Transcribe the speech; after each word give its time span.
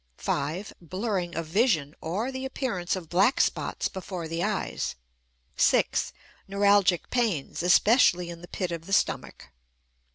(5) 0.17 0.73
Blurring 0.81 1.35
of 1.35 1.45
vision, 1.45 1.93
or 2.01 2.31
the 2.31 2.43
appearance 2.43 2.95
of 2.95 3.07
black 3.07 3.39
spots 3.39 3.87
before 3.87 4.27
the 4.27 4.41
eyes. 4.43 4.95
(6) 5.57 6.11
Neuralgic 6.47 7.11
pains, 7.11 7.61
especially 7.61 8.31
in 8.31 8.41
the 8.41 8.47
pit 8.47 8.71
of 8.71 8.87
the 8.87 8.93
stomach. 8.93 9.49